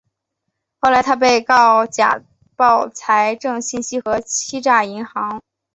[0.79, 2.23] 后来他被告假
[2.55, 5.43] 报财政信息和欺骗银行。